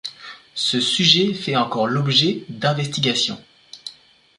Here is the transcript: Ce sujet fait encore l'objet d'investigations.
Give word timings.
Ce 0.55 0.79
sujet 0.79 1.31
fait 1.35 1.55
encore 1.55 1.85
l'objet 1.85 2.43
d'investigations. 2.49 3.39